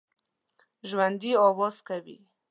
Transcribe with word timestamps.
ژوندي 0.89 1.31
آواز 1.47 1.75
کوي 1.87 2.17